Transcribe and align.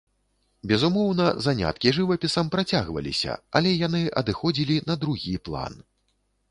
Безумоўна, 0.69 1.27
заняткі 1.47 1.93
жывапісам 1.97 2.51
працягваліся, 2.57 3.31
але 3.61 3.75
яны 3.87 4.05
адыходзілі 4.25 4.81
на 4.91 4.99
другі 5.05 5.35
план. 5.51 5.81